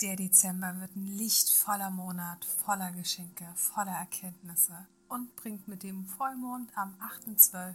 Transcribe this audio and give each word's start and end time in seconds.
Der 0.00 0.14
Dezember 0.14 0.80
wird 0.80 0.94
ein 0.94 1.06
lichtvoller 1.06 1.90
Monat, 1.90 2.44
voller 2.44 2.92
Geschenke, 2.92 3.48
voller 3.56 3.96
Erkenntnisse 3.96 4.86
und 5.08 5.34
bringt 5.34 5.66
mit 5.66 5.82
dem 5.82 6.06
Vollmond 6.06 6.70
am 6.76 6.94
8.12. 7.26 7.74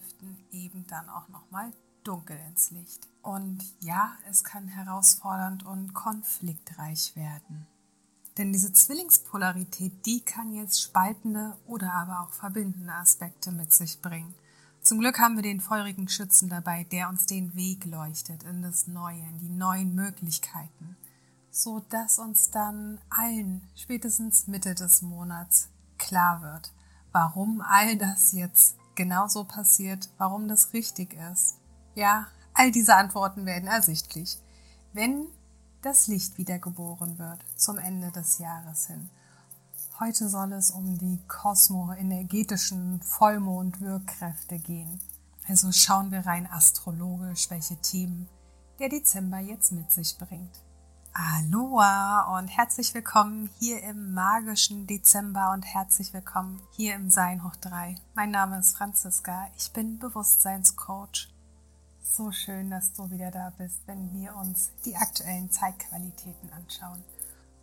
eben 0.54 0.88
dann 0.88 1.10
auch 1.10 1.28
nochmal 1.28 1.74
dunkel 2.06 2.40
ins 2.48 2.72
Licht. 2.72 3.10
Und 3.22 3.62
ja, 3.82 4.14
es 4.30 4.46
kann 4.46 4.70
herausfordernd 4.70 5.66
und 5.66 5.94
konfliktreich 5.94 7.14
werden. 7.18 7.68
Denn 8.38 8.54
diese 8.54 8.72
Zwillingspolarität, 8.72 10.06
die 10.06 10.22
kann 10.22 10.54
jetzt 10.54 10.82
spaltende 10.82 11.58
oder 11.68 11.92
aber 11.92 12.22
auch 12.22 12.32
verbindende 12.32 12.94
Aspekte 12.94 13.52
mit 13.52 13.74
sich 13.74 14.02
bringen. 14.02 14.34
Zum 14.82 15.00
Glück 15.00 15.20
haben 15.20 15.36
wir 15.36 15.44
den 15.44 15.60
feurigen 15.60 16.08
Schützen 16.08 16.48
dabei, 16.48 16.86
der 16.86 17.10
uns 17.10 17.26
den 17.26 17.54
Weg 17.56 17.84
leuchtet 17.84 18.44
in 18.44 18.62
das 18.62 18.88
Neue, 18.88 19.20
in 19.20 19.40
die 19.40 19.50
neuen 19.50 19.94
Möglichkeiten 19.94 20.96
so 21.56 21.82
dass 21.90 22.18
uns 22.18 22.50
dann 22.50 23.00
allen 23.12 23.62
spätestens 23.76 24.48
Mitte 24.48 24.74
des 24.74 25.04
Monats 25.04 25.70
klar 26.00 26.42
wird, 26.42 26.74
warum 27.12 27.62
all 27.62 27.96
das 27.96 28.32
jetzt 28.32 28.76
genauso 28.96 29.44
passiert, 29.44 30.10
warum 30.18 30.48
das 30.48 30.74
richtig 30.74 31.16
ist. 31.32 31.58
Ja, 31.94 32.26
all 32.56 32.72
diese 32.72 32.96
Antworten 32.96 33.46
werden 33.46 33.68
ersichtlich, 33.68 34.40
wenn 34.94 35.28
das 35.84 36.08
Licht 36.08 36.40
wiedergeboren 36.40 37.20
wird 37.20 37.40
zum 37.56 37.78
Ende 37.78 38.12
des 38.12 38.40
Jahres 38.40 38.88
hin. 38.88 39.12
Heute 40.00 40.30
soll 40.30 40.54
es 40.54 40.72
um 40.72 40.98
die 40.98 41.20
kosmoenergetischen 41.28 43.00
Vollmondwirkkräfte 43.02 44.58
gehen. 44.58 45.00
Also 45.48 45.72
schauen 45.72 46.10
wir 46.10 46.26
rein 46.26 46.48
astrologisch, 46.48 47.52
welche 47.52 47.76
Themen 47.76 48.28
der 48.80 48.90
Dezember 48.90 49.38
jetzt 49.38 49.72
mit 49.72 49.92
sich 49.92 50.18
bringt. 50.18 50.64
Aloha 51.16 52.40
und 52.40 52.48
herzlich 52.48 52.96
willkommen 52.96 53.48
hier 53.60 53.84
im 53.84 54.16
magischen 54.16 54.88
Dezember 54.88 55.52
und 55.52 55.62
herzlich 55.62 56.12
willkommen 56.12 56.60
hier 56.72 56.96
im 56.96 57.12
Sein 57.12 57.44
hoch 57.44 57.56
3. 57.58 57.98
Mein 58.16 58.32
Name 58.32 58.58
ist 58.58 58.76
Franziska, 58.76 59.48
ich 59.56 59.72
bin 59.74 60.00
Bewusstseinscoach. 60.00 61.30
So 62.02 62.32
schön, 62.32 62.72
dass 62.72 62.94
du 62.94 63.12
wieder 63.12 63.30
da 63.30 63.54
bist, 63.60 63.82
wenn 63.86 64.12
wir 64.12 64.36
uns 64.36 64.72
die 64.86 64.96
aktuellen 64.96 65.52
Zeitqualitäten 65.52 66.52
anschauen. 66.52 67.04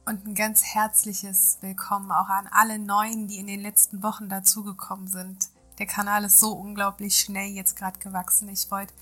Und 0.06 0.28
ein 0.28 0.36
ganz 0.36 0.62
herzliches 0.62 1.58
Willkommen 1.60 2.12
auch 2.12 2.28
an 2.28 2.48
alle 2.52 2.78
Neuen, 2.78 3.26
die 3.26 3.38
in 3.38 3.48
den 3.48 3.62
letzten 3.62 4.04
Wochen 4.04 4.28
dazugekommen 4.28 5.08
sind. 5.08 5.48
Der 5.80 5.86
Kanal 5.86 6.22
ist 6.22 6.38
so 6.38 6.52
unglaublich 6.52 7.18
schnell 7.18 7.50
jetzt 7.50 7.74
gerade 7.74 7.98
gewachsen. 7.98 8.48
Ich 8.48 8.70
wollte 8.70 8.94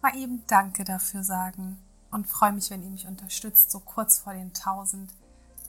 mal 0.00 0.16
eben 0.16 0.42
Danke 0.46 0.84
dafür 0.84 1.24
sagen 1.24 1.76
und 2.12 2.28
freue 2.28 2.52
mich, 2.52 2.70
wenn 2.70 2.82
ihr 2.82 2.90
mich 2.90 3.08
unterstützt, 3.08 3.70
so 3.70 3.80
kurz 3.80 4.18
vor 4.18 4.34
den 4.34 4.48
1000. 4.48 5.12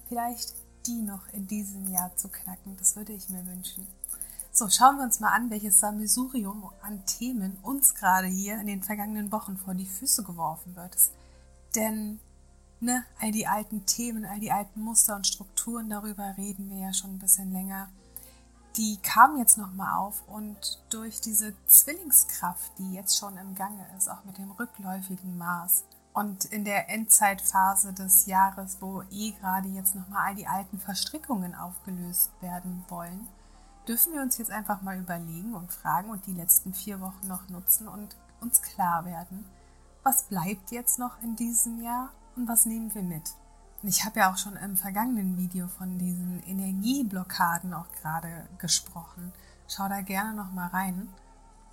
Vielleicht 0.08 0.54
die 0.86 1.02
noch 1.02 1.28
in 1.30 1.48
diesem 1.48 1.90
Jahr 1.90 2.16
zu 2.16 2.28
knacken, 2.28 2.76
das 2.78 2.96
würde 2.96 3.14
ich 3.14 3.30
mir 3.30 3.46
wünschen. 3.48 3.88
So, 4.52 4.70
schauen 4.70 4.98
wir 4.98 5.04
uns 5.04 5.20
mal 5.20 5.32
an, 5.32 5.50
welches 5.50 5.80
Sammelsurium 5.80 6.70
an 6.82 7.04
Themen 7.08 7.58
uns 7.64 7.96
gerade 7.96 8.28
hier 8.28 8.60
in 8.60 8.68
den 8.68 8.84
vergangenen 8.84 9.32
Wochen 9.32 9.58
vor 9.58 9.74
die 9.74 9.88
Füße 9.88 10.24
geworfen 10.24 10.76
wird. 10.76 10.96
Denn 11.76 12.20
ne, 12.80 13.04
all 13.20 13.32
die 13.32 13.48
alten 13.48 13.86
Themen, 13.88 14.26
all 14.26 14.40
die 14.40 14.52
alten 14.52 14.82
Muster 14.82 15.16
und 15.16 15.26
Strukturen, 15.26 15.90
darüber 15.90 16.36
reden 16.38 16.70
wir 16.70 16.78
ja 16.78 16.94
schon 16.94 17.16
ein 17.16 17.20
bisschen 17.20 17.52
länger, 17.52 17.90
die 18.76 18.98
kamen 18.98 19.38
jetzt 19.38 19.58
nochmal 19.58 19.98
auf 19.98 20.24
und 20.28 20.80
durch 20.90 21.22
diese 21.22 21.54
Zwillingskraft, 21.68 22.78
die 22.78 22.94
jetzt 22.94 23.18
schon 23.18 23.38
im 23.38 23.56
Gange 23.56 23.86
ist, 23.98 24.10
auch 24.10 24.24
mit 24.26 24.38
dem 24.38 24.52
rückläufigen 24.52 25.38
Mars, 25.38 25.84
und 26.14 26.46
in 26.46 26.64
der 26.64 26.90
Endzeitphase 26.90 27.92
des 27.92 28.28
Jahres, 28.28 28.78
wo 28.80 29.02
eh 29.12 29.32
gerade 29.32 29.68
jetzt 29.70 29.96
nochmal 29.96 30.28
all 30.28 30.36
die 30.36 30.48
alten 30.48 30.80
Verstrickungen 30.80 31.56
aufgelöst 31.56 32.32
werden 32.40 32.86
wollen, 32.88 33.28
dürfen 33.88 34.14
wir 34.14 34.22
uns 34.22 34.38
jetzt 34.38 34.52
einfach 34.52 34.82
mal 34.82 34.98
überlegen 34.98 35.56
und 35.56 35.74
fragen 35.74 36.10
und 36.10 36.26
die 36.28 36.34
letzten 36.34 36.74
vier 36.74 37.02
Wochen 37.02 37.28
noch 37.28 37.50
nutzen 37.50 37.88
und 37.88 38.16
uns 38.42 38.62
klar 38.62 39.06
werden, 39.06 39.46
was 40.04 40.24
bleibt 40.24 40.72
jetzt 40.72 41.00
noch 41.00 41.22
in 41.22 41.36
diesem 41.36 41.82
Jahr 41.82 42.10
und 42.36 42.48
was 42.48 42.66
nehmen 42.66 42.94
wir 42.94 43.04
mit. 43.04 43.32
Und 43.82 43.90
ich 43.90 44.06
habe 44.06 44.20
ja 44.20 44.32
auch 44.32 44.38
schon 44.38 44.56
im 44.56 44.78
vergangenen 44.78 45.38
Video 45.38 45.68
von 45.68 45.98
diesen 45.98 46.42
Energieblockaden 46.44 47.74
auch 47.74 47.92
gerade 48.02 48.48
gesprochen. 48.58 49.34
Schau 49.68 49.90
da 49.90 50.02
gerne 50.02 50.34
nochmal 50.34 50.70
rein. 50.70 51.10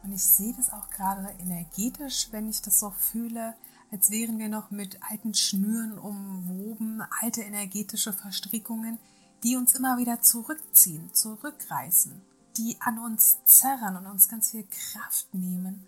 Und 0.02 0.12
ich 0.12 0.24
sehe 0.24 0.54
das 0.54 0.72
auch 0.72 0.88
gerade 0.90 1.28
energetisch, 1.38 2.28
wenn 2.32 2.48
ich 2.48 2.62
das 2.62 2.80
so 2.80 2.90
fühle, 2.90 3.54
als 3.90 4.10
wären 4.10 4.38
wir 4.38 4.48
noch 4.48 4.70
mit 4.70 4.98
alten 5.10 5.34
Schnüren 5.34 5.98
umwoben, 5.98 7.02
alte 7.20 7.42
energetische 7.42 8.12
Verstrickungen, 8.12 8.98
die 9.42 9.56
uns 9.56 9.74
immer 9.74 9.98
wieder 9.98 10.20
zurückziehen, 10.20 11.12
zurückreißen, 11.12 12.20
die 12.56 12.76
an 12.80 12.98
uns 12.98 13.38
zerren 13.44 13.96
und 13.96 14.06
uns 14.06 14.28
ganz 14.28 14.50
viel 14.50 14.64
Kraft 14.64 15.32
nehmen, 15.34 15.86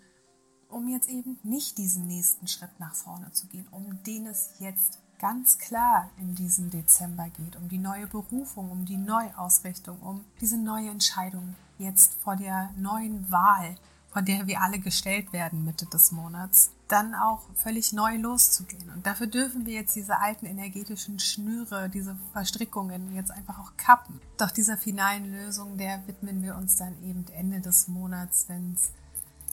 um 0.69 0.87
jetzt 0.87 1.07
eben 1.07 1.39
nicht 1.43 1.77
diesen 1.77 2.07
nächsten 2.07 2.47
Schritt 2.47 2.79
nach 2.79 2.95
vorne 2.95 3.31
zu 3.31 3.47
gehen, 3.47 3.67
um 3.71 4.01
den 4.03 4.25
es 4.25 4.55
jetzt 4.59 4.99
ganz 5.19 5.57
klar 5.57 6.09
in 6.17 6.35
diesem 6.35 6.69
Dezember 6.69 7.29
geht, 7.29 7.55
um 7.55 7.69
die 7.69 7.77
neue 7.77 8.07
Berufung, 8.07 8.71
um 8.71 8.85
die 8.85 8.97
Neuausrichtung, 8.97 10.01
um 10.01 10.25
diese 10.41 10.57
neue 10.57 10.89
Entscheidung 10.89 11.55
jetzt 11.77 12.15
vor 12.15 12.35
der 12.35 12.71
neuen 12.75 13.31
Wahl, 13.31 13.75
vor 14.13 14.21
der 14.21 14.45
wir 14.47 14.61
alle 14.61 14.79
gestellt 14.79 15.33
werden 15.33 15.65
Mitte 15.65 15.87
des 15.87 16.11
Monats 16.11 16.71
dann 16.87 17.15
auch 17.15 17.41
völlig 17.55 17.91
neu 17.91 18.17
loszugehen. 18.17 18.91
Und 18.91 19.07
dafür 19.07 19.25
dürfen 19.25 19.65
wir 19.65 19.73
jetzt 19.73 19.95
diese 19.95 20.19
alten 20.19 20.45
energetischen 20.45 21.19
Schnüre, 21.19 21.89
diese 21.89 22.15
Verstrickungen 22.33 23.15
jetzt 23.15 23.31
einfach 23.31 23.57
auch 23.57 23.75
kappen. 23.77 24.21
Doch 24.37 24.51
dieser 24.51 24.77
finalen 24.77 25.31
Lösung, 25.31 25.77
der 25.79 26.05
widmen 26.05 26.43
wir 26.43 26.55
uns 26.55 26.75
dann 26.75 26.93
eben 27.03 27.25
Ende 27.33 27.61
des 27.61 27.87
Monats, 27.87 28.45
wenn 28.47 28.73
es 28.73 28.91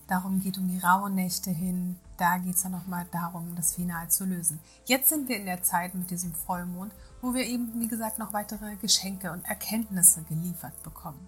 darum 0.06 0.41
geht, 0.41 0.59
um 0.59 0.69
die 0.69 0.78
rauen 0.78 1.15
Nächte 1.15 1.50
hin. 1.50 1.97
Da 2.19 2.37
geht 2.37 2.56
es 2.56 2.62
dann 2.62 2.72
nochmal 2.72 3.06
darum, 3.10 3.54
das 3.56 3.75
Final 3.75 4.10
zu 4.10 4.27
lösen. 4.27 4.60
Jetzt 4.84 5.09
sind 5.09 5.27
wir 5.31 5.38
in 5.38 5.47
der 5.47 5.62
Zeit 5.62 5.94
mit 5.94 6.10
diesem 6.10 6.34
Vollmond, 6.34 6.92
wo 7.22 7.32
wir 7.32 7.47
eben, 7.47 7.81
wie 7.81 7.88
gesagt, 7.88 8.19
noch 8.19 8.34
weitere 8.34 8.77
Geschenke 8.77 9.32
und 9.32 9.47
Erkenntnisse 9.47 10.22
geliefert 10.25 10.82
bekommen. 10.82 11.27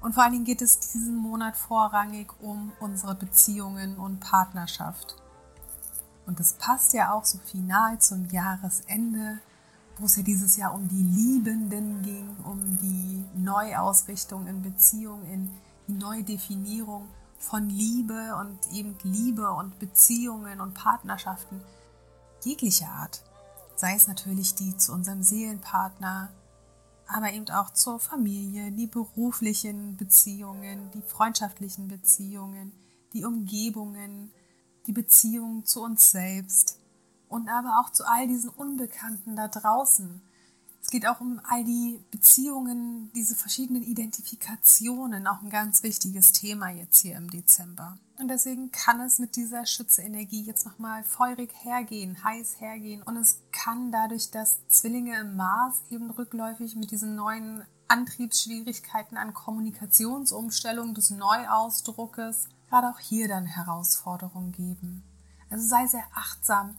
Und 0.00 0.14
vor 0.14 0.22
allen 0.22 0.32
Dingen 0.32 0.44
geht 0.44 0.62
es 0.62 0.80
diesen 0.80 1.16
Monat 1.16 1.56
vorrangig 1.56 2.32
um 2.40 2.72
unsere 2.80 3.14
Beziehungen 3.14 3.96
und 3.96 4.20
Partnerschaft. 4.20 5.16
Und 6.26 6.40
das 6.40 6.54
passt 6.54 6.94
ja 6.94 7.12
auch 7.12 7.24
so 7.24 7.38
final 7.38 7.98
zum 7.98 8.26
Jahresende, 8.30 9.40
wo 9.98 10.06
es 10.06 10.16
ja 10.16 10.22
dieses 10.22 10.56
Jahr 10.56 10.74
um 10.74 10.88
die 10.88 11.02
Liebenden 11.02 12.02
ging, 12.02 12.36
um 12.44 12.78
die 12.78 13.24
Neuausrichtung 13.34 14.46
in 14.46 14.62
Beziehungen, 14.62 15.26
in 15.26 15.50
die 15.88 15.92
Neudefinierung 15.92 17.08
von 17.38 17.68
Liebe 17.68 18.36
und 18.36 18.58
eben 18.72 18.96
Liebe 19.02 19.50
und 19.50 19.78
Beziehungen 19.78 20.60
und 20.60 20.74
Partnerschaften 20.74 21.60
jeglicher 22.42 22.88
Art. 22.88 23.22
Sei 23.76 23.94
es 23.94 24.06
natürlich 24.06 24.54
die 24.54 24.76
zu 24.76 24.92
unserem 24.92 25.22
Seelenpartner, 25.22 26.28
aber 27.12 27.32
eben 27.32 27.48
auch 27.50 27.70
zur 27.70 27.98
Familie, 27.98 28.72
die 28.72 28.86
beruflichen 28.86 29.96
Beziehungen, 29.96 30.90
die 30.92 31.02
freundschaftlichen 31.02 31.88
Beziehungen, 31.88 32.72
die 33.12 33.24
Umgebungen, 33.24 34.30
die 34.86 34.92
Beziehungen 34.92 35.64
zu 35.64 35.82
uns 35.82 36.10
selbst 36.10 36.78
und 37.28 37.48
aber 37.48 37.80
auch 37.80 37.90
zu 37.90 38.06
all 38.06 38.26
diesen 38.26 38.50
Unbekannten 38.50 39.36
da 39.36 39.48
draußen, 39.48 40.22
es 40.90 40.92
geht 40.92 41.06
auch 41.06 41.20
um 41.20 41.40
all 41.44 41.62
die 41.62 42.04
Beziehungen, 42.10 43.12
diese 43.14 43.36
verschiedenen 43.36 43.84
Identifikationen, 43.84 45.28
auch 45.28 45.40
ein 45.40 45.48
ganz 45.48 45.84
wichtiges 45.84 46.32
Thema 46.32 46.70
jetzt 46.70 47.02
hier 47.02 47.16
im 47.16 47.30
Dezember. 47.30 47.96
Und 48.18 48.26
deswegen 48.26 48.72
kann 48.72 49.00
es 49.00 49.20
mit 49.20 49.36
dieser 49.36 49.66
Schütze-Energie 49.66 50.42
jetzt 50.42 50.66
nochmal 50.66 51.04
feurig 51.04 51.52
hergehen, 51.62 52.24
heiß 52.24 52.60
hergehen. 52.60 53.02
Und 53.04 53.18
es 53.18 53.40
kann 53.52 53.92
dadurch, 53.92 54.32
dass 54.32 54.66
Zwillinge 54.66 55.16
im 55.20 55.36
Mars 55.36 55.80
eben 55.90 56.10
rückläufig 56.10 56.74
mit 56.74 56.90
diesen 56.90 57.14
neuen 57.14 57.62
Antriebsschwierigkeiten 57.86 59.16
an 59.16 59.32
Kommunikationsumstellung 59.32 60.94
des 60.94 61.10
Neuausdruckes, 61.10 62.48
gerade 62.68 62.88
auch 62.88 62.98
hier 62.98 63.28
dann 63.28 63.46
Herausforderungen 63.46 64.50
geben. 64.50 65.04
Also 65.50 65.68
sei 65.68 65.86
sehr 65.86 66.06
achtsam, 66.16 66.76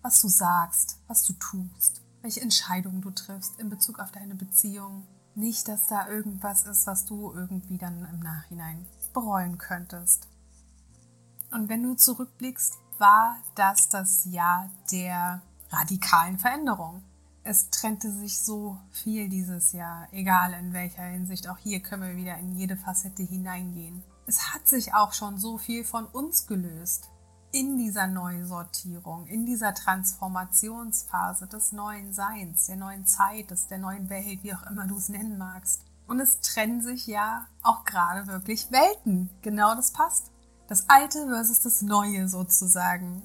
was 0.00 0.22
du 0.22 0.28
sagst, 0.28 0.98
was 1.08 1.24
du 1.24 1.34
tust 1.34 2.00
welche 2.22 2.40
Entscheidungen 2.40 3.00
du 3.00 3.10
triffst 3.10 3.58
in 3.58 3.68
Bezug 3.68 3.98
auf 3.98 4.12
deine 4.12 4.34
Beziehung. 4.34 5.06
Nicht, 5.34 5.68
dass 5.68 5.86
da 5.86 6.08
irgendwas 6.08 6.64
ist, 6.64 6.86
was 6.86 7.04
du 7.04 7.32
irgendwie 7.32 7.78
dann 7.78 8.06
im 8.12 8.20
Nachhinein 8.20 8.86
bereuen 9.12 9.58
könntest. 9.58 10.28
Und 11.50 11.68
wenn 11.68 11.82
du 11.82 11.94
zurückblickst, 11.94 12.74
war 12.98 13.38
das 13.54 13.88
das 13.88 14.24
Jahr 14.26 14.70
der 14.92 15.42
radikalen 15.70 16.38
Veränderung. 16.38 17.02
Es 17.42 17.70
trennte 17.70 18.12
sich 18.12 18.40
so 18.40 18.78
viel 18.90 19.28
dieses 19.28 19.72
Jahr, 19.72 20.08
egal 20.12 20.52
in 20.52 20.72
welcher 20.72 21.04
Hinsicht. 21.04 21.48
Auch 21.48 21.56
hier 21.58 21.80
können 21.80 22.02
wir 22.02 22.16
wieder 22.16 22.36
in 22.36 22.54
jede 22.54 22.76
Facette 22.76 23.22
hineingehen. 23.22 24.02
Es 24.26 24.52
hat 24.52 24.68
sich 24.68 24.94
auch 24.94 25.12
schon 25.12 25.38
so 25.38 25.56
viel 25.56 25.84
von 25.84 26.06
uns 26.06 26.46
gelöst. 26.46 27.08
In 27.52 27.78
dieser 27.78 28.06
Neusortierung, 28.06 29.26
in 29.26 29.46
dieser 29.46 29.74
Transformationsphase 29.74 31.46
des 31.46 31.72
neuen 31.72 32.12
Seins, 32.12 32.66
der 32.66 32.76
neuen 32.76 33.06
Zeit, 33.06 33.50
des, 33.50 33.66
der 33.66 33.78
neuen 33.78 34.08
Welt, 34.08 34.42
wie 34.42 34.54
auch 34.54 34.62
immer 34.70 34.86
du 34.86 34.96
es 34.96 35.08
nennen 35.08 35.38
magst. 35.38 35.84
Und 36.06 36.20
es 36.20 36.40
trennen 36.40 36.80
sich 36.80 37.06
ja 37.06 37.46
auch 37.62 37.84
gerade 37.84 38.26
wirklich 38.26 38.70
Welten. 38.72 39.30
Genau 39.42 39.74
das 39.74 39.92
passt. 39.92 40.30
Das 40.68 40.88
Alte 40.88 41.26
versus 41.28 41.60
das 41.60 41.82
Neue 41.82 42.28
sozusagen. 42.28 43.22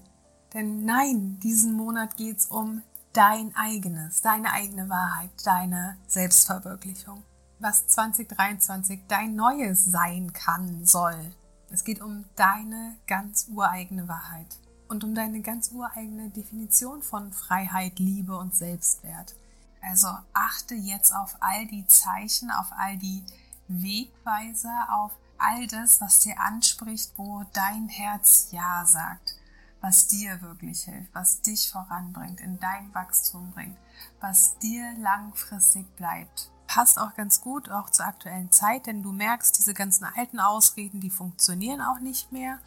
Denn 0.54 0.86
nein, 0.86 1.39
diesen 1.39 1.74
Monat 1.74 2.16
geht 2.16 2.39
es 2.39 2.45
um 2.45 2.81
dein 3.13 3.56
eigenes, 3.56 4.22
deine 4.22 4.51
eigene 4.51 4.89
Wahrheit, 4.89 5.31
deine 5.45 5.98
Selbstverwirklichung. 6.07 7.24
Was 7.60 7.88
2023 7.88 9.01
dein 9.07 9.36
Neues 9.36 9.86
sein 9.86 10.33
kann, 10.33 10.86
soll. 10.86 11.33
Es 11.69 11.83
geht 11.83 12.01
um 12.01 12.25
deine 12.35 12.95
ganz 13.07 13.47
ureigene 13.50 14.07
Wahrheit 14.07 14.57
und 14.88 15.03
um 15.03 15.15
deine 15.15 15.41
ganz 15.41 15.71
ureigene 15.71 16.29
Definition 16.29 17.01
von 17.01 17.31
Freiheit, 17.33 18.00
Liebe 18.00 18.38
und 18.38 18.56
Selbstwert. 18.56 19.35
Also 19.81 20.07
achte 20.33 20.75
jetzt 20.75 21.13
auf 21.13 21.38
all 21.41 21.65
die 21.67 21.85
Zeichen, 21.88 22.51
auf 22.51 22.67
all 22.77 22.97
die 22.97 23.23
Wegweiser, 23.67 24.88
auf 24.89 25.12
all 25.38 25.67
das, 25.67 26.01
was 26.01 26.19
dir 26.19 26.39
anspricht, 26.39 27.12
wo 27.17 27.44
dein 27.53 27.89
Herz 27.89 28.47
Ja 28.51 28.85
sagt, 28.85 29.35
was 29.81 30.07
dir 30.07 30.41
wirklich 30.41 30.83
hilft, 30.83 31.13
was 31.13 31.41
dich 31.41 31.71
voranbringt, 31.71 32.39
in 32.39 32.59
dein 32.59 32.94
Wachstum 32.94 33.51
bringt, 33.51 33.77
was 34.21 34.57
dir 34.59 34.94
langfristig 34.97 35.85
bleibt 35.95 36.50
passt 36.67 37.00
auch 37.00 37.15
ganz 37.15 37.41
gut 37.41 37.69
auch 37.69 37.89
zur 37.89 38.06
aktuellen 38.06 38.51
Zeit, 38.51 38.88
denn 38.88 39.03
du 39.03 39.12
merkst, 39.12 39.57
diese 39.57 39.73
ganzen 39.73 40.06
alten 40.06 40.39
Ausreden, 40.39 41.00
die 41.00 41.09
funktionieren 41.09 41.81
auch 41.81 42.00
nicht 42.00 42.31
mehr. 42.31 42.59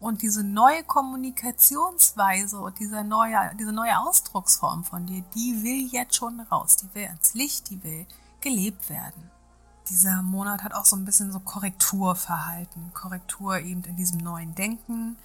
Und 0.00 0.22
diese 0.22 0.44
neue 0.44 0.84
Kommunikationsweise 0.84 2.60
und 2.60 2.78
diese 2.78 3.02
neue, 3.02 3.50
diese 3.58 3.72
neue 3.72 3.98
Ausdrucksform 3.98 4.84
von 4.84 5.06
dir, 5.06 5.24
die 5.34 5.62
will 5.64 5.88
jetzt 5.90 6.14
schon 6.14 6.40
raus. 6.40 6.76
Die 6.76 6.94
will 6.94 7.06
ans 7.06 7.34
Licht, 7.34 7.70
die 7.70 7.82
will 7.82 8.06
gelebt 8.40 8.88
werden. 8.90 9.30
Dieser 9.88 10.22
Monat 10.22 10.62
hat 10.62 10.74
auch 10.74 10.84
so 10.84 10.94
ein 10.94 11.04
bisschen 11.04 11.32
so 11.32 11.40
Korrekturverhalten. 11.40 12.92
Korrektur 12.94 13.58
eben 13.58 13.82
in 13.84 13.96
diesem 13.96 14.18
neuen 14.18 14.54
Denken. 14.54 15.16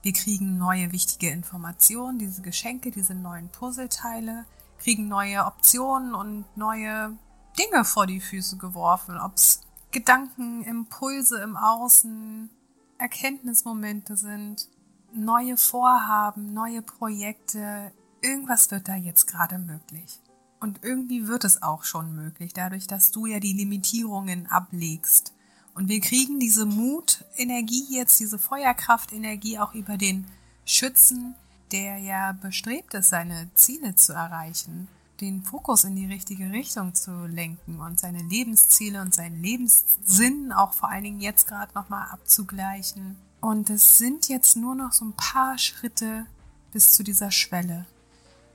Wir 0.00 0.12
kriegen 0.12 0.56
neue 0.56 0.92
wichtige 0.92 1.30
Informationen, 1.30 2.18
diese 2.18 2.40
Geschenke, 2.40 2.92
diese 2.92 3.14
neuen 3.14 3.48
Puzzleteile, 3.48 4.44
kriegen 4.78 5.08
neue 5.08 5.44
Optionen 5.44 6.14
und 6.14 6.44
neue 6.56 7.12
Dinge 7.58 7.84
vor 7.84 8.06
die 8.06 8.20
Füße 8.20 8.56
geworfen, 8.56 9.18
ob 9.18 9.34
es 9.36 9.62
Gedanken, 9.90 10.62
Impulse 10.62 11.40
im 11.40 11.56
Außen, 11.56 12.50
Erkenntnismomente 12.98 14.16
sind, 14.16 14.68
neue 15.14 15.56
Vorhaben, 15.56 16.52
neue 16.52 16.82
Projekte, 16.82 17.92
irgendwas 18.20 18.70
wird 18.70 18.88
da 18.88 18.96
jetzt 18.96 19.26
gerade 19.26 19.58
möglich. 19.58 20.20
Und 20.60 20.80
irgendwie 20.82 21.28
wird 21.28 21.44
es 21.44 21.62
auch 21.62 21.84
schon 21.84 22.14
möglich, 22.14 22.52
dadurch, 22.52 22.86
dass 22.86 23.10
du 23.10 23.26
ja 23.26 23.40
die 23.40 23.52
Limitierungen 23.52 24.46
ablegst. 24.46 25.32
Und 25.74 25.88
wir 25.88 26.00
kriegen 26.00 26.40
diese 26.40 26.64
Mutenergie 26.64 27.86
jetzt, 27.90 28.18
diese 28.20 28.38
Feuerkraftenergie 28.38 29.58
auch 29.58 29.74
über 29.74 29.98
den 29.98 30.26
Schützen, 30.64 31.34
der 31.72 31.98
ja 31.98 32.32
bestrebt 32.32 32.94
ist, 32.94 33.10
seine 33.10 33.50
Ziele 33.54 33.94
zu 33.94 34.12
erreichen 34.14 34.88
den 35.20 35.42
Fokus 35.42 35.84
in 35.84 35.96
die 35.96 36.06
richtige 36.06 36.50
Richtung 36.50 36.94
zu 36.94 37.26
lenken 37.26 37.80
und 37.80 37.98
seine 37.98 38.22
Lebensziele 38.22 39.00
und 39.00 39.14
seinen 39.14 39.42
Lebenssinn 39.42 40.52
auch 40.52 40.74
vor 40.74 40.90
allen 40.90 41.04
Dingen 41.04 41.20
jetzt 41.20 41.48
gerade 41.48 41.72
nochmal 41.74 42.08
abzugleichen. 42.10 43.16
Und 43.40 43.70
es 43.70 43.98
sind 43.98 44.28
jetzt 44.28 44.56
nur 44.56 44.74
noch 44.74 44.92
so 44.92 45.04
ein 45.04 45.14
paar 45.14 45.58
Schritte 45.58 46.26
bis 46.72 46.92
zu 46.92 47.02
dieser 47.02 47.30
Schwelle, 47.30 47.86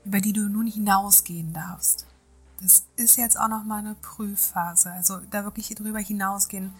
über 0.04 0.20
die 0.20 0.32
du 0.32 0.48
nun 0.48 0.66
hinausgehen 0.66 1.52
darfst. 1.52 2.06
Das 2.60 2.84
ist 2.94 3.16
jetzt 3.16 3.38
auch 3.38 3.48
nochmal 3.48 3.80
eine 3.80 3.96
Prüfphase, 3.96 4.92
also 4.92 5.18
da 5.30 5.44
wirklich 5.44 5.68
drüber 5.74 5.98
hinausgehen, 5.98 6.72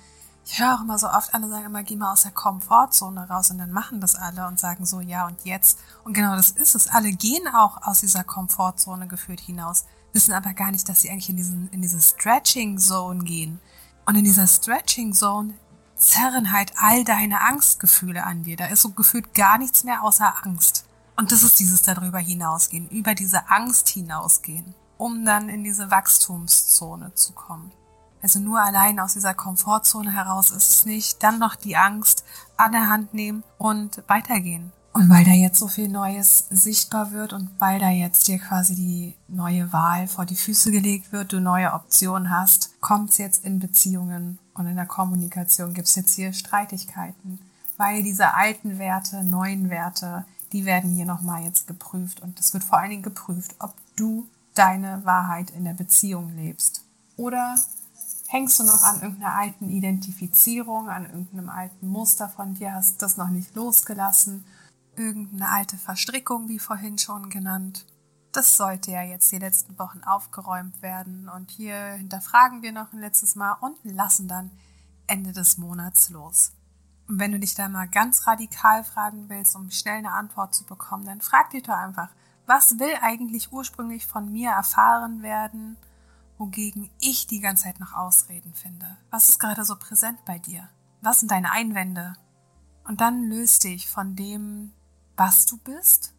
ich 0.44 0.59
höre 0.59 0.75
auch 0.75 0.81
immer 0.81 0.99
so 0.99 1.09
oft, 1.09 1.35
alle 1.35 1.49
sagen 1.49 1.67
immer, 1.67 1.83
geh 1.83 1.97
mal 1.97 2.12
aus 2.12 2.23
der 2.23 2.33
Komfortzone 2.33 3.29
raus 3.29 3.50
und 3.50 3.59
dann 3.59 3.71
machen 3.71 4.00
das 4.00 4.15
alle 4.15 4.47
und 4.47 4.59
sagen 4.59 4.85
so, 4.85 5.00
ja 5.00 5.27
und 5.27 5.44
jetzt. 5.44 5.79
Und 6.05 6.15
genau 6.15 6.35
das 6.35 6.50
ist 6.50 6.75
es. 6.75 6.89
Alle 6.89 7.12
gehen 7.12 7.47
auch 7.49 7.83
aus 7.83 8.00
dieser 8.00 8.25
Komfortzone 8.25 9.06
gefühlt 9.06 9.41
hinaus, 9.41 9.85
wissen 10.12 10.33
aber 10.33 10.53
gar 10.53 10.73
nicht, 10.73 10.89
dass 10.89 11.00
sie 11.03 11.11
eigentlich 11.11 11.29
in, 11.29 11.37
diesen, 11.37 11.69
in 11.71 11.81
diese 11.81 12.00
Stretching 12.00 12.79
Zone 12.79 13.25
gehen. 13.25 13.61
Und 14.05 14.17
in 14.17 14.25
dieser 14.25 14.49
Stretching 14.49 15.12
Zone 15.12 15.55
zerren 15.97 16.50
halt 16.50 16.73
all 16.77 17.05
deine 17.05 17.41
Angstgefühle 17.41 18.25
an 18.25 18.43
dir. 18.43 18.56
Da 18.56 18.67
ist 18.67 18.83
so 18.83 18.91
gefühlt 18.91 19.35
gar 19.35 19.59
nichts 19.59 19.85
mehr 19.85 20.03
außer 20.03 20.44
Angst. 20.44 20.87
Und 21.17 21.31
das 21.31 21.44
ist 21.44 21.61
dieses 21.61 21.83
darüber 21.83 22.19
hinausgehen, 22.19 22.89
über 22.89 23.15
diese 23.15 23.49
Angst 23.49 23.89
hinausgehen, 23.89 24.75
um 24.99 25.25
dann 25.25 25.49
in 25.49 25.62
diese 25.62 25.91
Wachstumszone 25.91 27.15
zu 27.15 27.33
kommen. 27.33 27.71
Also 28.22 28.38
nur 28.38 28.60
allein 28.60 29.00
aus 29.00 29.14
dieser 29.14 29.34
Komfortzone 29.34 30.12
heraus 30.12 30.50
ist 30.50 30.70
es 30.70 30.86
nicht. 30.86 31.22
Dann 31.22 31.38
noch 31.38 31.56
die 31.56 31.76
Angst 31.76 32.24
an 32.56 32.72
der 32.72 32.88
Hand 32.88 33.12
nehmen 33.12 33.42
und 33.58 34.02
weitergehen. 34.06 34.72
Und 34.94 35.08
weil 35.08 35.24
da 35.24 35.30
jetzt 35.30 35.58
so 35.58 35.69
viel 35.69 35.88
Neues 35.88 36.46
sichtbar 36.50 37.12
wird 37.12 37.32
und 37.32 37.50
weil 37.58 37.78
da 37.80 37.88
jetzt 37.88 38.28
dir 38.28 38.38
quasi 38.38 38.74
die 38.74 39.14
neue 39.26 39.72
Wahl 39.72 40.06
vor 40.06 40.26
die 40.26 40.36
Füße 40.36 40.70
gelegt 40.70 41.12
wird, 41.12 41.32
du 41.32 41.40
neue 41.40 41.72
Optionen 41.72 42.30
hast, 42.30 42.78
kommt 42.80 43.10
es 43.10 43.19
jetzt 43.19 43.44
in 43.44 43.58
Beziehungen 43.58 44.38
und 44.52 44.66
in 44.66 44.76
der 44.76 44.86
Kommunikation 44.86 45.72
gibt 45.72 45.88
es 45.88 45.94
jetzt 45.94 46.14
hier 46.14 46.34
Streitigkeiten. 46.34 47.38
Weil 47.78 48.02
diese 48.02 48.34
alten 48.34 48.78
Werte, 48.78 49.24
neuen 49.24 49.70
Werte, 49.70 50.26
die 50.52 50.66
werden 50.66 50.90
hier 50.90 51.06
nochmal 51.06 51.42
jetzt 51.42 51.66
geprüft 51.66 52.20
und 52.20 52.38
es 52.38 52.52
wird 52.52 52.62
vor 52.62 52.78
allen 52.78 52.90
Dingen 52.90 53.02
geprüft, 53.02 53.56
ob 53.60 53.74
du 53.96 54.28
deine 54.54 55.00
Wahrheit 55.06 55.50
in 55.50 55.64
der 55.64 55.72
Beziehung 55.72 56.36
lebst. 56.36 56.84
Oder 57.16 57.56
Hängst 58.32 58.58
du 58.58 58.64
noch 58.64 58.82
an 58.82 59.02
irgendeiner 59.02 59.34
alten 59.34 59.69
Identifizierung, 59.69 60.88
an 60.88 61.05
irgendeinem 61.05 61.50
alten 61.50 61.87
Muster 61.87 62.31
von 62.31 62.55
dir, 62.55 62.73
hast 62.73 63.02
das 63.02 63.19
noch 63.19 63.29
nicht 63.29 63.55
losgelassen? 63.55 64.46
Irgendeine 64.96 65.50
alte 65.50 65.76
Verstrickung, 65.76 66.49
wie 66.49 66.58
vorhin 66.58 66.96
schon 66.96 67.29
genannt? 67.29 67.84
Das 68.32 68.56
sollte 68.56 68.90
ja 68.90 69.02
jetzt 69.02 69.31
die 69.32 69.38
letzten 69.38 69.79
Wochen 69.79 70.02
aufgeräumt 70.02 70.81
werden. 70.81 71.29
Und 71.29 71.50
hier 71.50 71.76
hinterfragen 71.76 72.62
wir 72.62 72.73
noch 72.73 72.94
ein 72.94 73.00
letztes 73.00 73.34
Mal 73.34 73.52
und 73.61 73.76
lassen 73.84 74.29
dann 74.29 74.50
Ende 75.06 75.32
des 75.32 75.58
Monats 75.58 76.08
los. 76.08 76.52
Und 77.08 77.20
wenn 77.20 77.32
du 77.32 77.38
dich 77.38 77.55
da 77.55 77.69
mal 77.69 77.87
ganz 77.87 78.26
radikal 78.26 78.82
fragen 78.82 79.29
willst, 79.29 79.55
um 79.56 79.70
schnell 79.70 79.99
eine 79.99 80.12
Antwort 80.12 80.55
zu 80.55 80.64
bekommen, 80.64 81.05
dann 81.05 81.20
frag 81.20 81.50
dich 81.50 81.64
doch 81.64 81.76
einfach, 81.76 82.08
was 82.46 82.79
will 82.79 82.94
eigentlich 83.02 83.52
ursprünglich 83.52 84.06
von 84.06 84.32
mir 84.32 84.52
erfahren 84.52 85.20
werden? 85.20 85.77
Wogegen 86.43 86.91
ich 86.99 87.29
die 87.29 87.39
ganze 87.39 87.65
Zeit 87.65 87.79
noch 87.79 87.93
Ausreden 87.93 88.53
finde. 88.53 88.99
Was 89.13 89.29
ist 89.29 89.39
gerade 89.39 89.65
so 89.65 89.77
präsent 89.77 90.25
bei 90.25 90.41
dir? 90.41 90.69
Was 91.01 91.20
sind 91.20 91.31
deine 91.31 91.53
Einwände? 91.53 92.15
Und 92.84 93.01
dann 93.01 93.29
löst 93.31 93.63
dich 93.63 93.89
von 93.89 94.17
dem, 94.17 94.72
was 95.17 95.46
du 95.46 95.56
bist 95.56 96.15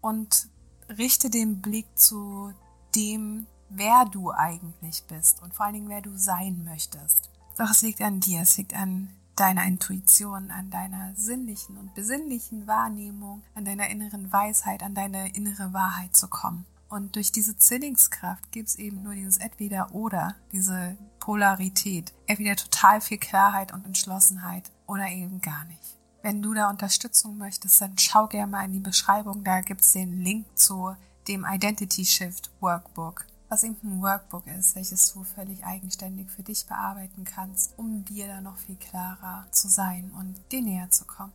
und 0.00 0.48
richte 0.88 1.30
den 1.30 1.60
Blick 1.60 1.86
zu 1.96 2.52
dem, 2.96 3.46
wer 3.68 4.06
du 4.06 4.32
eigentlich 4.32 5.04
bist 5.04 5.40
und 5.40 5.54
vor 5.54 5.66
allen 5.66 5.74
Dingen, 5.74 5.88
wer 5.88 6.02
du 6.02 6.18
sein 6.18 6.64
möchtest. 6.64 7.30
Doch 7.56 7.70
es 7.70 7.82
liegt 7.82 8.00
an 8.00 8.18
dir, 8.18 8.40
es 8.40 8.56
liegt 8.56 8.74
an 8.74 9.10
deiner 9.36 9.66
Intuition, 9.66 10.50
an 10.50 10.70
deiner 10.70 11.14
sinnlichen 11.14 11.78
und 11.78 11.94
besinnlichen 11.94 12.66
Wahrnehmung, 12.66 13.42
an 13.54 13.64
deiner 13.64 13.88
inneren 13.88 14.32
Weisheit, 14.32 14.82
an 14.82 14.96
deine 14.96 15.32
innere 15.36 15.72
Wahrheit 15.72 16.16
zu 16.16 16.26
kommen. 16.26 16.66
Und 16.90 17.14
durch 17.14 17.30
diese 17.30 17.56
Zwillingskraft 17.56 18.50
gibt 18.50 18.68
es 18.68 18.74
eben 18.74 19.04
nur 19.04 19.14
dieses 19.14 19.38
Entweder-Oder, 19.38 20.34
diese 20.52 20.98
Polarität. 21.20 22.12
Entweder 22.26 22.56
total 22.56 23.00
viel 23.00 23.18
Klarheit 23.18 23.72
und 23.72 23.86
Entschlossenheit 23.86 24.70
oder 24.88 25.08
eben 25.08 25.40
gar 25.40 25.64
nicht. 25.66 25.96
Wenn 26.22 26.42
du 26.42 26.52
da 26.52 26.68
Unterstützung 26.68 27.38
möchtest, 27.38 27.80
dann 27.80 27.96
schau 27.96 28.26
gerne 28.26 28.50
mal 28.50 28.64
in 28.64 28.72
die 28.72 28.80
Beschreibung. 28.80 29.44
Da 29.44 29.60
gibt 29.60 29.82
es 29.82 29.92
den 29.92 30.20
Link 30.20 30.46
zu 30.58 30.94
dem 31.28 31.46
Identity 31.48 32.04
Shift 32.04 32.50
Workbook, 32.60 33.24
was 33.48 33.62
eben 33.62 33.76
ein 33.84 34.02
Workbook 34.02 34.46
ist, 34.48 34.74
welches 34.74 35.12
du 35.12 35.22
völlig 35.22 35.64
eigenständig 35.64 36.28
für 36.28 36.42
dich 36.42 36.66
bearbeiten 36.66 37.24
kannst, 37.24 37.78
um 37.78 38.04
dir 38.04 38.26
da 38.26 38.40
noch 38.40 38.56
viel 38.56 38.76
klarer 38.76 39.46
zu 39.52 39.68
sein 39.68 40.10
und 40.18 40.34
dir 40.50 40.60
näher 40.60 40.90
zu 40.90 41.04
kommen. 41.04 41.32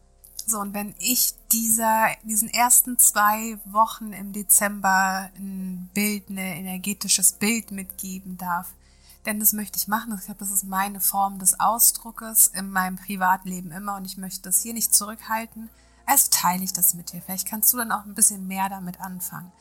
So, 0.48 0.60
und 0.60 0.74
wenn 0.76 0.94
ich 1.00 1.34
dieser, 1.52 2.08
diesen 2.24 2.50
ersten 2.50 3.00
zwei 3.00 3.58
Wochen 3.66 4.14
im 4.14 4.32
Dezember 4.32 5.30
ein 5.36 5.90
Bild, 5.94 6.30
ein 6.30 6.38
energetisches 6.38 7.34
Bild 7.34 7.72
mitgeben 7.72 8.38
darf, 8.38 8.74
denn 9.26 9.40
das 9.40 9.54
möchte 9.54 9.78
ich 9.78 9.88
machen. 9.88 10.14
Ich 10.18 10.26
glaube, 10.26 10.40
das 10.40 10.52
ist 10.52 10.66
meine 10.66 11.00
Form 11.00 11.40
des 11.40 11.60
Ausdruckes 11.60 12.48
in 12.48 12.70
meinem 12.70 12.98
Privatleben 12.98 13.72
immer 13.72 13.96
und 13.96 14.06
ich 14.06 14.18
möchte 14.18 14.44
das 14.44 14.62
hier 14.62 14.76
nicht 14.76 14.94
zurückhalten. 14.94 15.70
Also 16.06 16.28
teile 16.30 16.64
ich 16.64 16.74
das 16.74 16.94
mit 16.94 17.12
dir. 17.12 17.22
Vielleicht 17.24 17.48
kannst 17.48 17.74
du 17.74 17.78
dann 17.78 17.92
auch 17.92 18.06
ein 18.06 18.14
bisschen 18.14 18.46
mehr 18.46 18.70
damit 18.70 19.02
anfangen. 19.02 19.52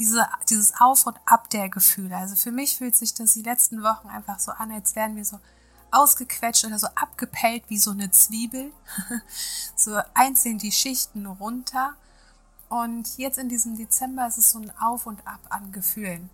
Diese, 0.00 0.26
dieses 0.48 0.72
Auf 0.80 1.06
und 1.06 1.16
Ab 1.24 1.50
der 1.50 1.68
Gefühle. 1.68 2.16
Also 2.16 2.34
für 2.34 2.50
mich 2.50 2.76
fühlt 2.78 2.96
sich 2.96 3.14
das 3.14 3.34
die 3.34 3.42
letzten 3.42 3.84
Wochen 3.84 4.08
einfach 4.08 4.40
so 4.40 4.50
an, 4.50 4.72
als 4.72 4.96
wären 4.96 5.14
wir 5.14 5.24
so 5.24 5.38
ausgequetscht 5.92 6.64
oder 6.64 6.78
so 6.78 6.88
abgepellt 6.94 7.64
wie 7.68 7.78
so 7.78 7.92
eine 7.92 8.10
Zwiebel. 8.10 8.72
so 9.76 10.00
einzeln 10.14 10.58
die 10.58 10.72
Schichten 10.72 11.26
runter. 11.26 11.94
Und 12.68 13.18
jetzt 13.18 13.38
in 13.38 13.48
diesem 13.48 13.76
Dezember 13.76 14.26
ist 14.26 14.38
es 14.38 14.50
so 14.50 14.58
ein 14.58 14.72
Auf 14.78 15.06
und 15.06 15.26
Ab 15.26 15.40
an 15.50 15.72
Gefühlen. 15.72 16.30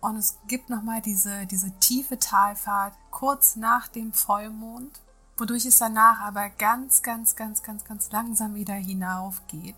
Und 0.00 0.16
es 0.16 0.38
gibt 0.46 0.70
nochmal 0.70 1.02
diese, 1.02 1.46
diese 1.46 1.70
tiefe 1.80 2.18
Talfahrt 2.18 2.94
kurz 3.10 3.56
nach 3.56 3.88
dem 3.88 4.12
Vollmond, 4.12 5.00
wodurch 5.36 5.66
es 5.66 5.78
danach 5.78 6.20
aber 6.20 6.48
ganz, 6.48 7.02
ganz, 7.02 7.36
ganz, 7.36 7.62
ganz, 7.62 7.84
ganz 7.84 8.10
langsam 8.10 8.54
wieder 8.54 8.74
hinauf 8.74 9.42
geht, 9.48 9.76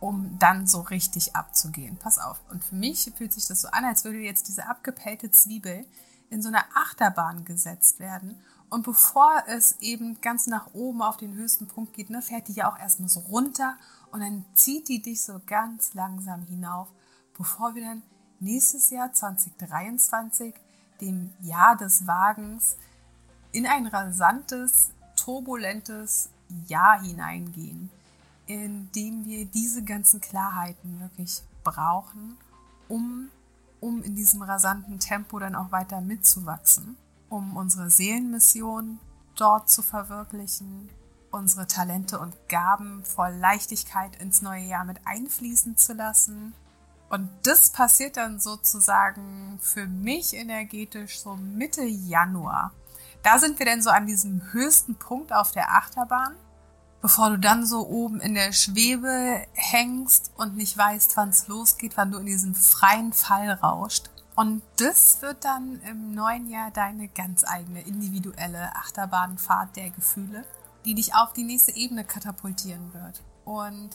um 0.00 0.38
dann 0.38 0.66
so 0.66 0.80
richtig 0.80 1.36
abzugehen. 1.36 1.98
Pass 1.98 2.18
auf. 2.18 2.40
Und 2.50 2.64
für 2.64 2.76
mich 2.76 3.12
fühlt 3.16 3.32
sich 3.32 3.46
das 3.46 3.60
so 3.60 3.68
an, 3.68 3.84
als 3.84 4.04
würde 4.04 4.20
jetzt 4.20 4.48
diese 4.48 4.66
abgepellte 4.66 5.30
Zwiebel 5.30 5.84
in 6.30 6.42
so 6.42 6.48
eine 6.48 6.64
Achterbahn 6.74 7.44
gesetzt 7.44 8.00
werden. 8.00 8.40
Und 8.68 8.84
bevor 8.84 9.44
es 9.46 9.76
eben 9.80 10.20
ganz 10.20 10.46
nach 10.46 10.74
oben 10.74 11.02
auf 11.02 11.16
den 11.16 11.34
höchsten 11.34 11.68
Punkt 11.68 11.92
geht, 11.92 12.10
ne, 12.10 12.20
fährt 12.20 12.48
die 12.48 12.54
ja 12.54 12.70
auch 12.70 12.78
erstmal 12.78 13.08
so 13.08 13.20
runter 13.20 13.76
und 14.10 14.20
dann 14.20 14.44
zieht 14.54 14.88
die 14.88 15.00
dich 15.00 15.22
so 15.22 15.40
ganz 15.46 15.94
langsam 15.94 16.42
hinauf, 16.42 16.88
bevor 17.36 17.74
wir 17.74 17.84
dann 17.84 18.02
nächstes 18.40 18.90
Jahr 18.90 19.12
2023, 19.12 20.54
dem 21.00 21.32
Jahr 21.40 21.76
des 21.76 22.06
Wagens, 22.06 22.76
in 23.52 23.66
ein 23.66 23.86
rasantes, 23.86 24.90
turbulentes 25.14 26.30
Jahr 26.66 27.00
hineingehen, 27.00 27.90
in 28.46 28.90
dem 28.92 29.24
wir 29.24 29.46
diese 29.46 29.82
ganzen 29.82 30.20
Klarheiten 30.20 31.00
wirklich 31.00 31.42
brauchen, 31.64 32.36
um, 32.88 33.30
um 33.86 34.02
in 34.02 34.14
diesem 34.14 34.42
rasanten 34.42 34.98
Tempo 34.98 35.38
dann 35.38 35.54
auch 35.54 35.70
weiter 35.70 36.00
mitzuwachsen, 36.00 36.96
um 37.28 37.56
unsere 37.56 37.90
Seelenmission 37.90 38.98
dort 39.36 39.70
zu 39.70 39.82
verwirklichen, 39.82 40.88
unsere 41.30 41.66
Talente 41.66 42.18
und 42.18 42.34
Gaben 42.48 43.04
voll 43.04 43.34
Leichtigkeit 43.34 44.16
ins 44.20 44.42
neue 44.42 44.64
Jahr 44.64 44.84
mit 44.84 44.98
einfließen 45.04 45.76
zu 45.76 45.92
lassen 45.92 46.54
und 47.08 47.28
das 47.44 47.70
passiert 47.70 48.16
dann 48.16 48.40
sozusagen 48.40 49.58
für 49.60 49.86
mich 49.86 50.34
energetisch 50.34 51.20
so 51.20 51.36
Mitte 51.36 51.84
Januar. 51.84 52.72
Da 53.22 53.38
sind 53.38 53.58
wir 53.58 53.66
dann 53.66 53.82
so 53.82 53.90
an 53.90 54.06
diesem 54.06 54.52
höchsten 54.52 54.96
Punkt 54.96 55.32
auf 55.32 55.52
der 55.52 55.72
Achterbahn, 55.72 56.34
bevor 57.06 57.30
du 57.30 57.38
dann 57.38 57.64
so 57.64 57.86
oben 57.86 58.18
in 58.18 58.34
der 58.34 58.52
Schwebe 58.52 59.46
hängst 59.52 60.32
und 60.36 60.56
nicht 60.56 60.76
weißt, 60.76 61.16
wann 61.16 61.28
es 61.28 61.46
losgeht, 61.46 61.96
wann 61.96 62.10
du 62.10 62.18
in 62.18 62.26
diesen 62.26 62.56
freien 62.56 63.12
Fall 63.12 63.48
rauscht. 63.48 64.10
Und 64.34 64.60
das 64.78 65.22
wird 65.22 65.44
dann 65.44 65.80
im 65.82 66.16
neuen 66.16 66.50
Jahr 66.50 66.72
deine 66.72 67.06
ganz 67.06 67.44
eigene 67.44 67.82
individuelle 67.82 68.74
Achterbahnfahrt 68.74 69.76
der 69.76 69.90
Gefühle, 69.90 70.44
die 70.84 70.96
dich 70.96 71.14
auf 71.14 71.32
die 71.32 71.44
nächste 71.44 71.76
Ebene 71.76 72.02
katapultieren 72.02 72.92
wird. 72.92 73.22
Und 73.44 73.90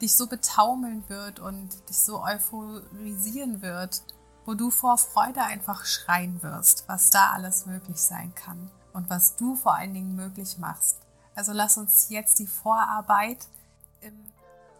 dich 0.00 0.14
so 0.14 0.26
betaumeln 0.26 1.04
wird 1.08 1.40
und 1.40 1.68
dich 1.90 1.98
so 1.98 2.24
euphorisieren 2.24 3.60
wird, 3.60 4.00
wo 4.46 4.54
du 4.54 4.70
vor 4.70 4.96
Freude 4.96 5.42
einfach 5.42 5.84
schreien 5.84 6.42
wirst, 6.42 6.84
was 6.86 7.10
da 7.10 7.32
alles 7.32 7.66
möglich 7.66 8.00
sein 8.00 8.34
kann 8.34 8.70
und 8.94 9.10
was 9.10 9.36
du 9.36 9.56
vor 9.56 9.74
allen 9.74 9.92
Dingen 9.92 10.16
möglich 10.16 10.56
machst. 10.56 11.05
Also 11.36 11.52
lass 11.52 11.76
uns 11.76 12.08
jetzt 12.08 12.38
die 12.38 12.46
Vorarbeit 12.46 13.46
in 14.00 14.14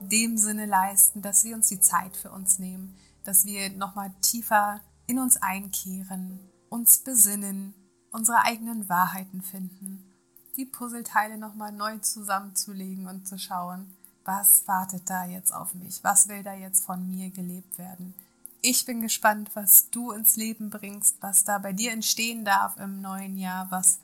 dem 0.01 0.39
Sinne 0.39 0.67
leisten, 0.67 1.23
dass 1.23 1.45
wir 1.45 1.55
uns 1.55 1.69
die 1.69 1.81
Zeit 1.81 2.17
für 2.17 2.33
uns 2.33 2.59
nehmen, 2.59 2.97
dass 3.25 3.45
wir 3.45 3.71
nochmal 3.71 4.11
tiefer 4.23 4.81
in 5.07 5.19
uns 5.19 5.37
einkehren, 5.37 6.41
uns 6.71 6.99
besinnen, 6.99 7.75
unsere 8.11 8.43
eigenen 8.43 8.89
Wahrheiten 8.89 9.43
finden, 9.43 10.13
die 10.57 10.65
Puzzleteile 10.65 11.37
nochmal 11.37 11.73
neu 11.73 11.99
zusammenzulegen 11.99 13.07
und 13.07 13.29
zu 13.29 13.39
schauen, 13.39 13.95
was 14.25 14.67
wartet 14.67 15.09
da 15.09 15.27
jetzt 15.27 15.53
auf 15.53 15.75
mich? 15.75 16.03
Was 16.03 16.29
will 16.29 16.43
da 16.43 16.55
jetzt 16.55 16.85
von 16.85 17.09
mir 17.09 17.31
gelebt 17.31 17.79
werden? 17.79 18.15
Ich 18.63 18.85
bin 18.87 19.03
gespannt, 19.03 19.51
was 19.55 19.91
du 19.91 20.11
ins 20.11 20.37
Leben 20.37 20.71
bringst, 20.71 21.19
was 21.21 21.45
da 21.45 21.59
bei 21.59 21.73
dir 21.73 21.93
entstehen 21.93 22.45
darf 22.45 22.79
im 22.79 23.01
neuen 23.01 23.37
Jahr, 23.37 23.71
was 23.71 24.01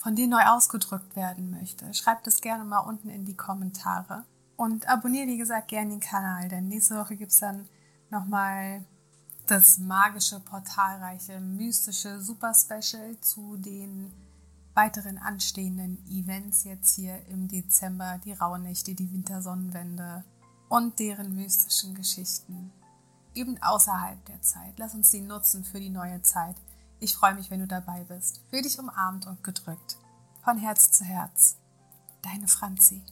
von 0.00 0.16
dir 0.16 0.26
neu 0.26 0.42
ausgedrückt 0.46 1.14
werden 1.14 1.50
möchte. 1.50 1.92
Schreib 1.92 2.24
das 2.24 2.40
gerne 2.40 2.64
mal 2.64 2.78
unten 2.78 3.10
in 3.10 3.26
die 3.26 3.36
Kommentare. 3.36 4.24
Und 4.56 4.88
abonniere, 4.88 5.26
wie 5.26 5.36
gesagt, 5.36 5.68
gerne 5.68 5.90
den 5.90 6.00
Kanal, 6.00 6.48
denn 6.48 6.68
nächste 6.68 6.96
Woche 6.96 7.16
gibt 7.16 7.32
es 7.32 7.40
dann 7.40 7.68
nochmal 8.08 8.82
das 9.46 9.78
magische, 9.78 10.40
portalreiche, 10.40 11.38
mystische 11.40 12.18
Super 12.18 12.54
Special 12.54 13.20
zu 13.20 13.58
den 13.58 14.10
weiteren 14.72 15.18
anstehenden 15.18 15.98
Events 16.08 16.64
jetzt 16.64 16.94
hier 16.94 17.26
im 17.26 17.48
Dezember, 17.48 18.18
die 18.24 18.32
Rauhnächte, 18.32 18.94
die 18.94 19.12
Wintersonnenwende 19.12 20.24
und 20.70 20.98
deren 20.98 21.36
mystischen 21.36 21.94
Geschichten. 21.94 22.72
Eben 23.34 23.62
außerhalb 23.62 24.24
der 24.24 24.40
Zeit. 24.40 24.78
Lass 24.78 24.94
uns 24.94 25.10
die 25.10 25.20
nutzen 25.20 25.62
für 25.62 25.78
die 25.78 25.90
neue 25.90 26.22
Zeit. 26.22 26.56
Ich 27.02 27.14
freue 27.16 27.34
mich, 27.34 27.50
wenn 27.50 27.60
du 27.60 27.66
dabei 27.66 28.04
bist. 28.04 28.42
Für 28.50 28.60
dich 28.60 28.78
umarmt 28.78 29.26
und 29.26 29.42
gedrückt. 29.42 29.96
Von 30.44 30.58
Herz 30.58 30.92
zu 30.92 31.04
Herz. 31.04 31.56
Deine 32.20 32.46
Franzi. 32.46 33.02